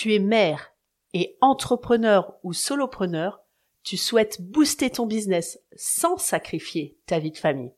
[0.00, 0.70] Tu es mère
[1.12, 3.40] et entrepreneur ou solopreneur,
[3.82, 7.72] tu souhaites booster ton business sans sacrifier ta vie de famille.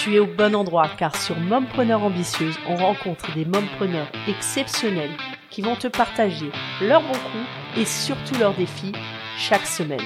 [0.00, 5.14] Tu es au bon endroit car sur Mompreneur Ambitieuse, on rencontre des mompreneurs exceptionnels
[5.50, 8.92] qui vont te partager leurs bons coups et surtout leurs défis
[9.36, 10.00] chaque semaine.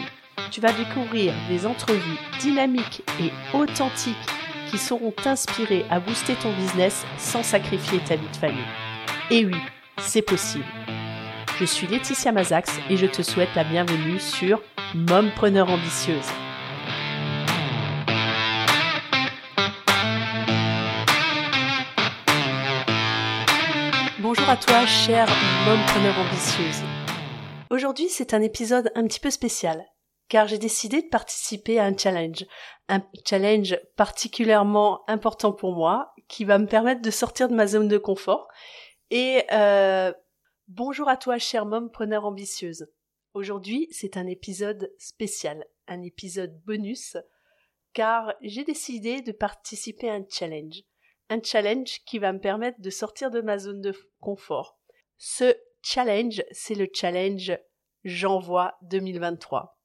[0.50, 4.16] Tu vas découvrir des entrevues dynamiques et authentiques
[4.72, 8.58] qui sauront t'inspirer à booster ton business sans sacrifier ta vie de famille.
[9.30, 9.54] Et oui,
[9.98, 10.64] c'est possible.
[11.58, 14.62] Je suis Laetitia Mazax et je te souhaite la bienvenue sur
[14.94, 16.28] Mompreneur Ambitieuse.
[24.20, 25.26] Bonjour à toi, chère
[25.66, 26.84] Mompreneur Ambitieuse.
[27.70, 29.84] Aujourd'hui, c'est un épisode un petit peu spécial
[30.28, 32.46] car j'ai décidé de participer à un challenge,
[32.88, 37.88] un challenge particulièrement important pour moi, qui va me permettre de sortir de ma zone
[37.88, 38.46] de confort.
[39.10, 40.12] Et euh,
[40.68, 42.86] bonjour à toi, chère preneur ambitieuse.
[43.32, 47.16] Aujourd'hui, c'est un épisode spécial, un épisode bonus,
[47.94, 50.82] car j'ai décidé de participer à un challenge,
[51.30, 54.78] un challenge qui va me permettre de sortir de ma zone de confort.
[55.16, 57.58] Ce challenge, c'est le challenge
[58.04, 59.78] J'envoie 2023.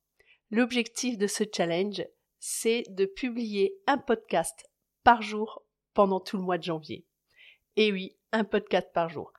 [0.51, 2.05] L'objectif de ce challenge,
[2.39, 4.69] c'est de publier un podcast
[5.03, 7.07] par jour pendant tout le mois de janvier.
[7.77, 9.31] Et oui, un podcast par jour.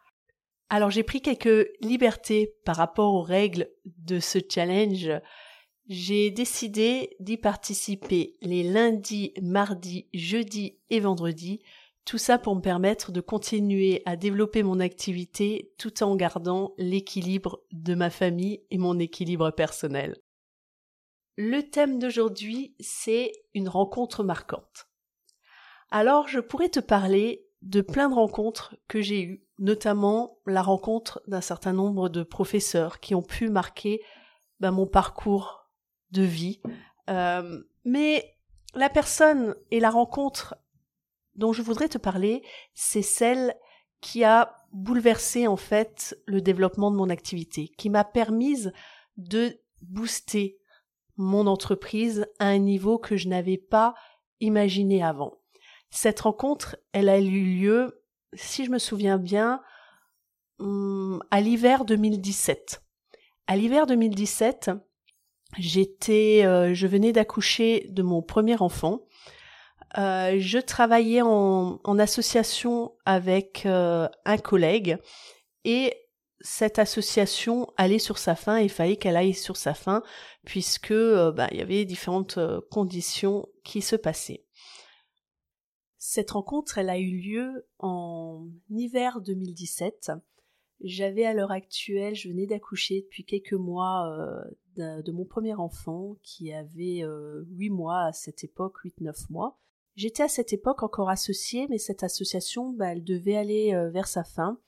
[0.74, 5.08] Alors j'ai pris quelques libertés par rapport aux règles de ce challenge.
[5.86, 11.62] J'ai décidé d'y participer les lundis, mardis, jeudis et vendredis.
[12.04, 17.60] Tout ça pour me permettre de continuer à développer mon activité tout en gardant l'équilibre
[17.70, 20.16] de ma famille et mon équilibre personnel.
[21.36, 24.88] Le thème d'aujourd'hui, c'est une rencontre marquante.
[25.92, 31.22] Alors, je pourrais te parler de plein de rencontres que j'ai eues, notamment la rencontre
[31.26, 34.02] d'un certain nombre de professeurs qui ont pu marquer
[34.60, 35.70] ben, mon parcours
[36.10, 36.60] de vie.
[37.08, 38.36] Euh, mais
[38.74, 40.56] la personne et la rencontre
[41.36, 42.42] dont je voudrais te parler,
[42.74, 43.54] c'est celle
[44.02, 48.72] qui a bouleversé en fait le développement de mon activité, qui m'a permise
[49.16, 50.58] de booster
[51.16, 53.94] mon entreprise à un niveau que je n'avais pas
[54.40, 55.38] imaginé avant.
[55.94, 59.62] Cette rencontre, elle a eu lieu, si je me souviens bien,
[60.58, 62.82] hum, à l'hiver 2017.
[63.46, 64.72] À l'hiver 2017,
[65.56, 69.02] j'étais, euh, je venais d'accoucher de mon premier enfant.
[69.96, 74.98] Euh, je travaillais en, association avec euh, un collègue
[75.62, 75.94] et
[76.40, 80.02] cette association allait sur sa fin et fallait qu'elle aille sur sa fin
[80.44, 82.40] puisque bah, il y avait différentes
[82.72, 84.43] conditions qui se passaient.
[86.06, 90.12] Cette rencontre, elle a eu lieu en hiver 2017.
[90.82, 94.14] J'avais à l'heure actuelle, je venais d'accoucher depuis quelques mois
[94.76, 97.02] euh, de, mon premier enfant qui avait
[97.48, 99.58] huit mois à cette époque, 8-9 mois.
[99.96, 104.24] J'étais à cette époque encore associée, mais cette association, bah, elle devait aller vers sa
[104.24, 104.60] fin.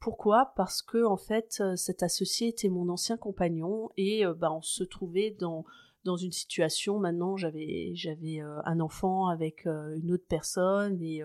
[0.00, 0.54] Pourquoi?
[0.56, 4.62] Parce que en fait, euh, cet associé était mon ancien compagnon et euh, bah, on
[4.62, 6.98] se trouvait dans une situation.
[6.98, 11.22] Maintenant, j'avais j'avais euh, un enfant avec une autre personne et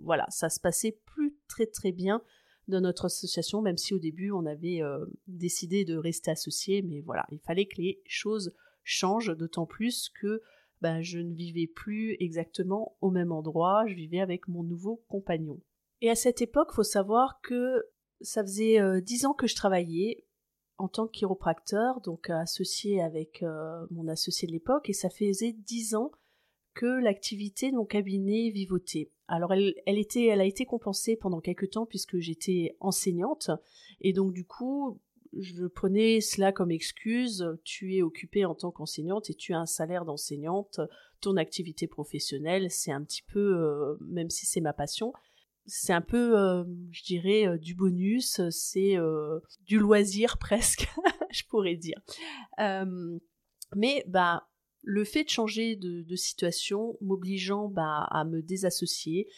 [0.00, 2.22] voilà, ça se passait plus très très bien
[2.66, 4.80] dans notre association, même si au début on avait
[5.26, 8.54] décidé de rester associés, mais voilà, il fallait que les choses
[8.84, 10.42] changent, d'autant plus que
[10.80, 15.60] ben, je ne vivais plus exactement au même endroit, je vivais avec mon nouveau compagnon.
[16.00, 17.84] Et à cette époque, faut savoir que
[18.20, 20.24] ça faisait euh, dix ans que je travaillais
[20.78, 25.52] en tant que chiropracteur, donc associé avec euh, mon associé de l'époque, et ça faisait
[25.52, 26.12] dix ans
[26.74, 29.10] que l'activité de mon cabinet vivotait.
[29.26, 33.50] Alors elle, était, elle a été compensée pendant quelques temps puisque j'étais enseignante,
[34.00, 35.00] et donc du coup
[35.36, 39.66] je prenais cela comme excuse, tu es occupée en tant qu'enseignante et tu as un
[39.66, 40.80] salaire d'enseignante,
[41.20, 45.12] ton activité professionnelle, c'est un petit peu, euh, même si c'est ma passion,
[45.68, 50.88] c'est un peu, euh, je dirais, euh, du bonus, c'est euh, du loisir presque,
[51.30, 52.00] je pourrais dire.
[53.76, 54.48] mais bah,
[54.82, 59.28] le fait de changer de, situation m'obligeant bah, à me désassocier,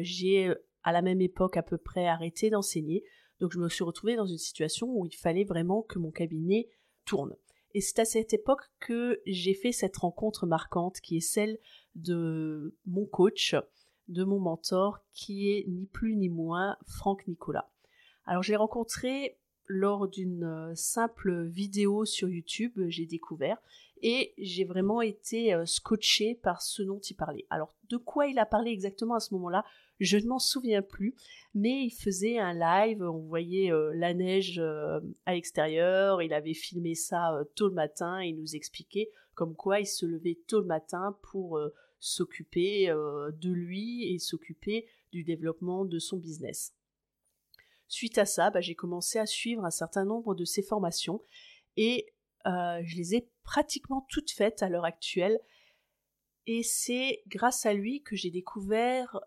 [0.00, 0.52] j'ai
[0.82, 3.04] à la même époque à peu près arrêté d'enseigner,
[3.38, 6.68] donc je me suis retrouvée dans une situation où il fallait vraiment que mon cabinet
[7.04, 7.34] tourne.
[7.74, 11.58] Et c'est à cette époque que j'ai fait cette rencontre marquante qui est celle
[11.94, 13.54] de mon coach,
[14.08, 17.70] de mon mentor qui est ni plus ni moins Franck Nicolas.
[18.24, 19.38] Alors j'ai rencontré
[19.68, 23.58] lors d'une euh, simple vidéo sur YouTube, j'ai découvert
[24.00, 27.46] et j'ai vraiment été euh, scotché par ce dont il parlait.
[27.50, 29.64] Alors de quoi il a parlé exactement à ce moment-là,
[30.00, 31.14] Je ne m'en souviens plus,
[31.54, 36.94] mais il faisait un live, on voyait euh, la neige à l'extérieur, il avait filmé
[36.94, 41.16] ça tôt le matin, il nous expliquait comme quoi il se levait tôt le matin
[41.30, 41.60] pour
[42.00, 46.74] s'occuper de lui et s'occuper du développement de son business.
[47.88, 51.22] Suite à ça, bah, j'ai commencé à suivre un certain nombre de ses formations
[51.76, 52.12] et
[52.44, 55.38] je les ai pratiquement toutes faites à l'heure actuelle.
[56.46, 59.20] Et c'est grâce à lui que j'ai découvert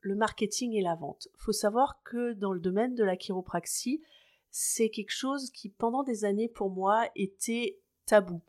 [0.00, 1.28] le marketing et la vente.
[1.36, 4.02] Faut savoir que dans le domaine de la chiropraxie,
[4.50, 8.42] c'est quelque chose qui pendant des années pour moi était tabou.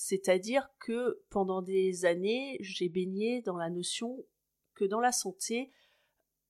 [0.00, 4.24] C'est-à-dire que pendant des années, j'ai baigné dans la notion
[4.74, 5.72] que dans la santé,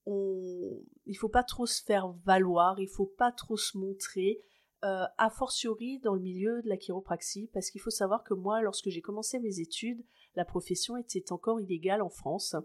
[0.05, 0.79] on...
[1.07, 4.39] il faut pas trop se faire valoir, il faut pas trop se montrer,
[4.83, 8.61] euh, a fortiori dans le milieu de la chiropraxie, parce qu'il faut savoir que moi,
[8.61, 10.05] lorsque j'ai commencé mes études,
[10.35, 12.55] la profession était encore illégale en France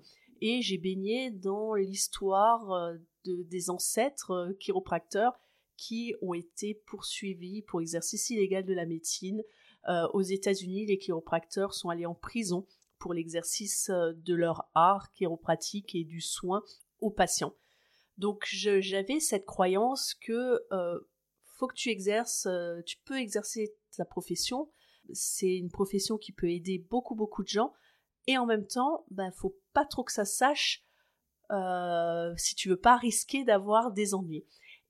[0.43, 5.41] et j'ai baigné dans l'histoire euh, des ancêtres euh, chiropracteurs
[5.79, 9.43] qui ont été poursuivis pour exercice illégal de la médecine.
[9.89, 12.67] Euh, aux États-Unis, les chiropracteurs sont allés en prison
[12.99, 16.63] pour l'exercice de leur art chiropratique et du soin
[17.01, 17.55] aux patients.
[18.17, 20.61] Donc j'avais cette croyance que
[21.57, 22.49] faut que tu exerces,
[22.87, 24.71] tu peux exercer ta profession.
[25.13, 27.75] C'est une profession qui peut aider beaucoup beaucoup de gens,
[28.27, 30.85] et en même temps, ben faut pas trop que ça sache
[31.51, 34.47] euh, si tu veux pas risquer d'avoir des ennuis.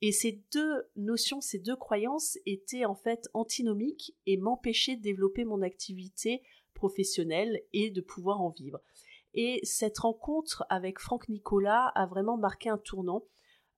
[0.07, 5.47] Et ces deux notions, ces deux croyances étaient en fait antinomiques et m'empêchaient de développer
[5.47, 6.43] mon activité
[6.75, 8.81] professionnelle et de pouvoir en vivre.
[9.33, 13.25] Et cette rencontre avec Franck Nicolas a vraiment marqué un tournant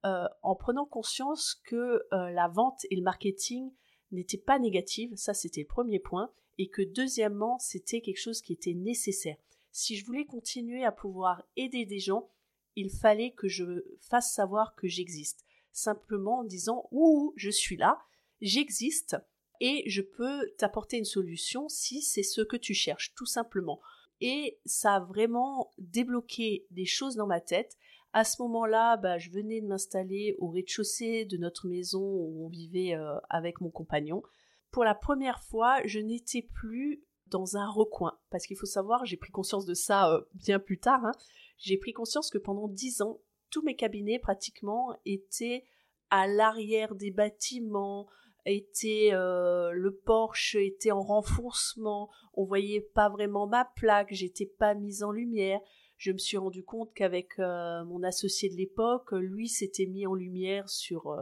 [0.05, 3.73] euh, en prenant conscience que euh, la vente et le marketing
[4.11, 8.53] n'étaient pas négatives, ça c'était le premier point, et que deuxièmement c'était quelque chose qui
[8.53, 9.37] était nécessaire
[9.77, 12.31] si je voulais continuer à pouvoir aider des gens,
[12.77, 15.46] il fallait que je fasse savoir que j'existe.
[15.77, 18.01] Simplement en disant Ouh, je suis là,
[18.41, 19.15] j'existe
[19.61, 23.83] et je peux t'apporter une solution si c'est ce que tu cherches, tout simplement.
[24.23, 27.77] Et ça a vraiment débloqué des choses dans ma tête.
[28.15, 32.49] À ce moment-là, bah, je venais de m'installer au rez-de-chaussée de notre maison où on
[32.49, 34.23] vivait euh, avec mon compagnon.
[34.71, 38.19] Pour la première fois, je n'étais plus dans un recoin.
[38.31, 41.13] Parce qu'il faut savoir, j'ai pris conscience de ça euh, bien plus tard, hein.
[41.59, 43.21] j'ai pris conscience que pendant dix ans,
[43.57, 45.65] tous mes cabinets pratiquement étaient
[46.11, 48.07] à l'arrière des bâtiments,
[48.47, 55.03] euh, le porche était en renfoncement, on voyait pas vraiment ma plaque, j'étais pas mise
[55.03, 55.59] en lumière.
[55.97, 60.13] Je me suis rendu compte qu'avec euh, mon associé de l'époque, lui s'était mis en
[60.13, 61.19] lumière sur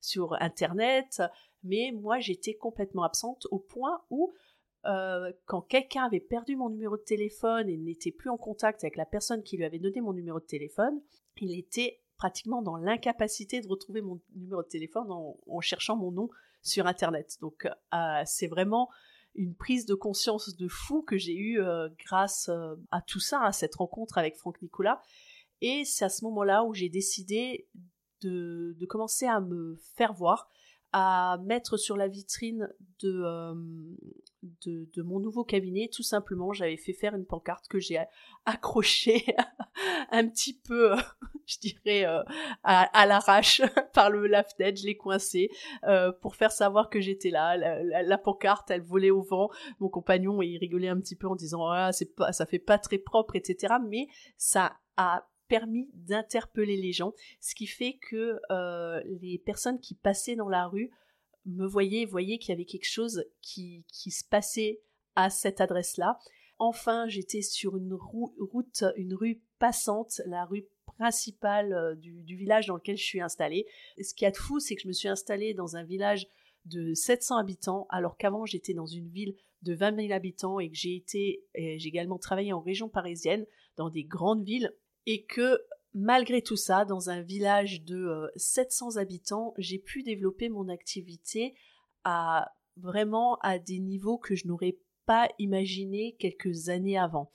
[0.00, 1.20] sur internet,
[1.64, 4.32] mais moi j'étais complètement absente au point où
[4.86, 8.96] euh, quand quelqu'un avait perdu mon numéro de téléphone et n'était plus en contact avec
[8.96, 11.00] la personne qui lui avait donné mon numéro de téléphone,
[11.40, 16.28] il était pratiquement dans l'incapacité de retrouver mon numéro de téléphone en, cherchant mon nom
[16.62, 17.38] sur Internet.
[17.40, 18.88] Donc euh, c'est vraiment
[19.34, 22.50] une prise de conscience de fou que j'ai eue euh, grâce
[22.90, 25.00] à tout ça, à cette rencontre avec Franck Nicolas.
[25.60, 27.68] Et c'est à ce moment-là où j'ai décidé
[28.20, 30.48] de, commencer à me faire voir,
[30.92, 32.68] à mettre sur la vitrine
[33.00, 33.54] de, euh,
[34.64, 35.90] de, mon nouveau cabinet.
[35.92, 38.02] Tout simplement, j'avais fait faire une pancarte que j'ai
[38.46, 39.24] accrochée
[40.10, 40.94] un petit peu,
[41.46, 42.22] je dirais, euh,
[42.62, 43.60] à, l'arrache
[43.92, 44.80] par le la fenêtre.
[44.80, 45.50] Je l'ai coincée
[45.84, 47.56] euh, pour faire savoir que j'étais là.
[47.56, 49.50] La, pancarte, elle volait au vent.
[49.80, 52.78] Mon compagnon, il rigolait un petit peu en disant ah, c'est pas, ça fait pas
[52.78, 53.74] très propre, etc.
[53.86, 59.94] Mais ça a permis d'interpeller les gens, ce qui fait que euh, les personnes qui
[59.94, 60.90] passaient dans la rue
[61.46, 64.80] me voyaient, voyaient qu'il y avait quelque chose qui, qui se passait
[65.16, 66.18] à cette adresse-là.
[66.58, 72.76] Enfin, j'étais sur une route, une rue passante, la rue principale euh, du, village dans
[72.76, 73.66] lequel je suis installée.
[74.02, 76.26] Ce qui est fou, c'est que je me suis installée dans un village
[76.66, 80.76] de 700 habitants, alors qu'avant j'étais dans une ville de 20 000 habitants et que
[80.76, 84.72] j'ai été, j'ai également travaillé en région parisienne, dans des grandes villes
[85.08, 85.58] et que
[85.94, 91.54] malgré tout ça, dans un village de 700 euh, habitants, j'ai pu développer mon activité
[92.04, 97.32] à vraiment à des niveaux que je n'aurais pas imaginé quelques années avant.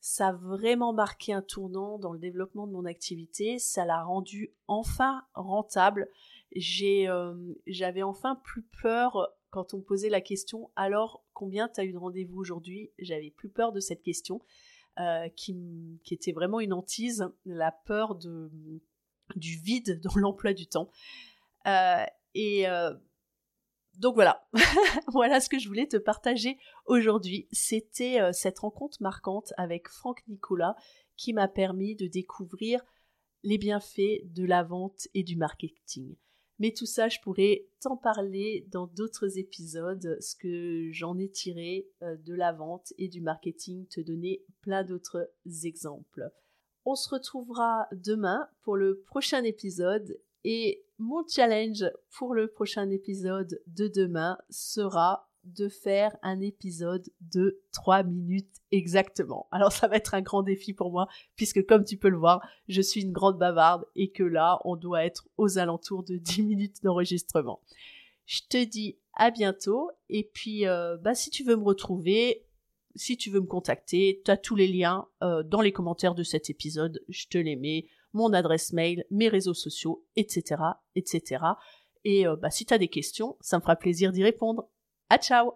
[0.00, 4.54] Ça a vraiment marqué un tournant dans le développement de mon activité, ça l'a rendu
[4.66, 6.08] enfin rentable.
[6.82, 11.84] Euh, j'avais enfin plus peur quand on me posait la question alors combien tu as
[11.84, 12.90] eu de rendez-vous aujourd'hui?
[12.98, 14.40] J'avais plus peur de cette question
[14.98, 15.54] euh, qui,
[16.10, 18.80] était vraiment une hantise, la peur du
[19.36, 20.90] vide dans l'emploi du temps.
[21.66, 22.94] Euh, et euh,
[23.98, 24.48] donc voilà,
[25.08, 27.46] voilà ce que je voulais te partager aujourd'hui.
[27.52, 30.76] C'était cette rencontre marquante avec Franck Nicolas
[31.16, 32.80] qui m'a permis de découvrir
[33.42, 36.16] les bienfaits de la vente et du marketing.
[36.58, 41.88] Mais tout ça, je pourrais t'en parler dans d'autres épisodes, ce que j'en ai tiré
[42.02, 45.30] euh, de la vente et du marketing, te donner plein d'autres
[45.64, 46.30] exemples.
[46.84, 51.84] On se retrouvera demain pour le prochain épisode et mon challenge
[52.16, 59.46] pour le prochain épisode de demain sera de faire un épisode de 3 minutes exactement.
[59.50, 62.46] Alors ça va être un grand défi pour moi puisque comme tu peux le voir,
[62.68, 66.42] je suis une grande bavarde et que là, on doit être aux alentours de 10
[66.42, 67.60] minutes d'enregistrement.
[68.24, 72.46] Je te dis à bientôt et puis euh, bah, si tu veux me retrouver,
[72.96, 76.22] si tu veux me contacter, tu as tous les liens euh, dans les commentaires de
[76.22, 80.62] cet épisode, je te les mets, mon adresse mail, mes réseaux sociaux, etc.
[80.94, 81.44] etc.
[82.04, 84.68] Et euh, bah, si tu as des questions, ça me fera plaisir d'y répondre.
[85.08, 85.52] À ciao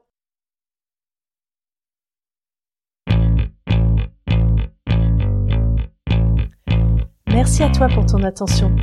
[7.26, 8.76] Merci à toi pour ton attention.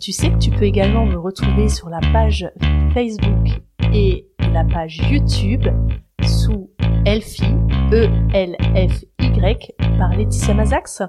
[0.00, 2.50] Tu sais que tu peux également me retrouver sur la page
[2.94, 3.60] Facebook
[3.92, 5.66] et la page YouTube
[6.26, 6.70] sous
[7.06, 7.54] Elfie,
[7.92, 11.02] E-L-F-Y, par Laetitia Mazax.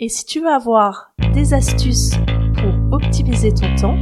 [0.00, 2.16] Et si tu veux avoir des astuces
[2.54, 3.98] pour optimiser ton temps,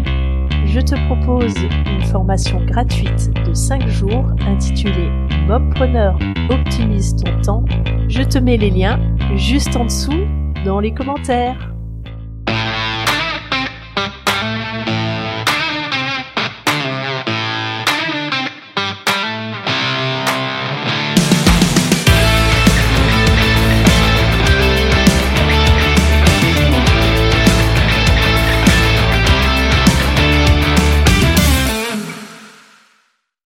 [0.66, 5.10] je te propose une formation gratuite de 5 jours intitulée
[5.46, 7.64] Mobpreneur optimise ton temps.
[8.08, 9.00] Je te mets les liens
[9.36, 10.26] juste en dessous
[10.64, 11.74] dans les commentaires.